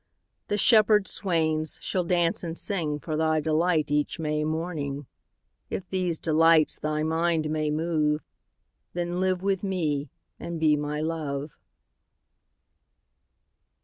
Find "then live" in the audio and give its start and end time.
8.93-9.43